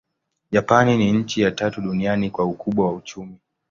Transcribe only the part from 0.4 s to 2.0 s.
Japani ni nchi ya tatu